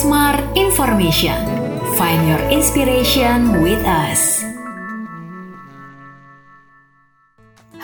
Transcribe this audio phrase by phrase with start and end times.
[0.00, 1.36] Smart Information.
[2.00, 4.40] Find your inspiration with us.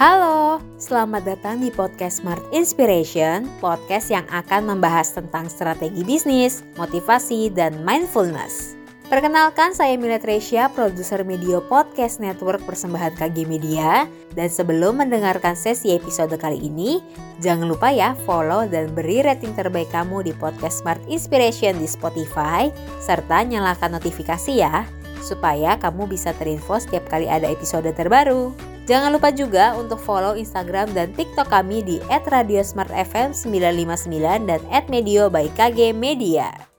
[0.00, 7.52] Halo, selamat datang di podcast Smart Inspiration, podcast yang akan membahas tentang strategi bisnis, motivasi,
[7.52, 8.80] dan mindfulness.
[9.06, 14.02] Perkenalkan, saya Mila Tresya, produser Media Podcast Network persembahan KG Media.
[14.34, 16.98] Dan sebelum mendengarkan sesi episode kali ini,
[17.38, 22.66] jangan lupa ya follow dan beri rating terbaik kamu di podcast Smart Inspiration di Spotify,
[22.98, 24.82] serta nyalakan notifikasi ya,
[25.22, 28.50] supaya kamu bisa terinfo setiap kali ada episode terbaru.
[28.90, 34.58] Jangan lupa juga untuk follow Instagram dan TikTok kami di @radiosmartfm959 dan
[34.90, 36.74] @medio by KG Media.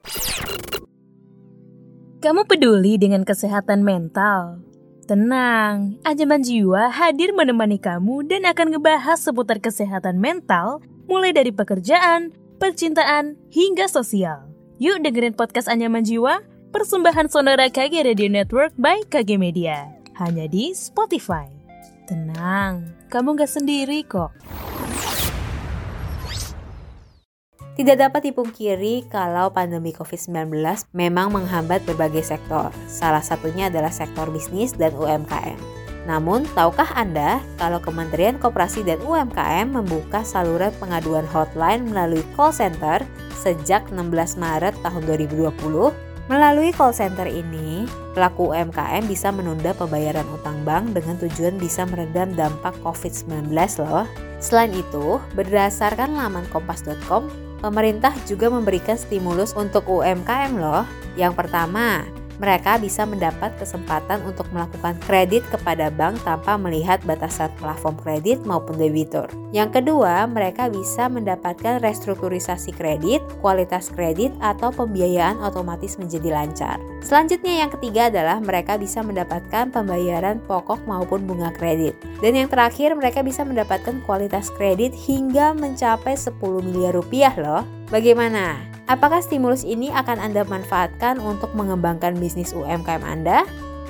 [2.18, 4.58] Kamu peduli dengan kesehatan mental?
[5.06, 12.34] Tenang, Anjaman Jiwa hadir menemani kamu dan akan ngebahas seputar kesehatan mental mulai dari pekerjaan,
[12.58, 14.50] percintaan, hingga sosial.
[14.82, 16.42] Yuk dengerin podcast Anjaman Jiwa,
[16.74, 19.86] persembahan Sonora KG Radio Network by KG Media.
[20.18, 21.46] Hanya di Spotify.
[22.10, 24.34] Tenang, kamu gak sendiri kok.
[27.78, 30.50] Tidak dapat dipungkiri kalau pandemi COVID-19
[30.98, 32.74] memang menghambat berbagai sektor.
[32.90, 35.62] Salah satunya adalah sektor bisnis dan UMKM.
[36.10, 43.06] Namun, tahukah Anda kalau Kementerian Koperasi dan UMKM membuka saluran pengaduan hotline melalui call center
[43.38, 45.54] sejak 16 Maret tahun 2020?
[46.34, 47.86] Melalui call center ini,
[48.18, 53.54] pelaku UMKM bisa menunda pembayaran utang bank dengan tujuan bisa meredam dampak COVID-19
[53.86, 54.10] loh.
[54.42, 60.86] Selain itu, berdasarkan laman kompas.com, pemerintah juga memberikan stimulus untuk UMKM loh.
[61.18, 62.06] Yang pertama,
[62.38, 68.78] mereka bisa mendapat kesempatan untuk melakukan kredit kepada bank tanpa melihat batasan plafon kredit maupun
[68.78, 69.26] debitur.
[69.50, 76.78] Yang kedua, mereka bisa mendapatkan restrukturisasi kredit, kualitas kredit, atau pembiayaan otomatis menjadi lancar.
[77.02, 81.98] Selanjutnya yang ketiga adalah mereka bisa mendapatkan pembayaran pokok maupun bunga kredit.
[82.22, 87.64] Dan yang terakhir, mereka bisa mendapatkan kualitas kredit hingga mencapai 10 miliar rupiah loh.
[87.88, 88.77] Bagaimana?
[88.88, 93.44] Apakah stimulus ini akan Anda manfaatkan untuk mengembangkan bisnis UMKM Anda?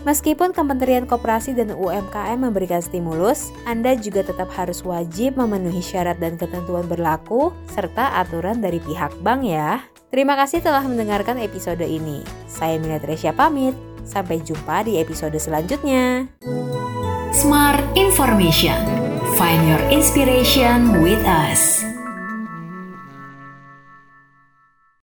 [0.09, 6.40] Meskipun Kementerian Koperasi dan UMKM memberikan stimulus, Anda juga tetap harus wajib memenuhi syarat dan
[6.40, 9.85] ketentuan berlaku serta aturan dari pihak bank ya.
[10.09, 12.24] Terima kasih telah mendengarkan episode ini.
[12.50, 13.78] Saya Mila Tresya pamit.
[14.08, 16.31] Sampai jumpa di episode selanjutnya.
[17.35, 18.79] Smart Information.
[19.35, 21.84] Find your inspiration with us.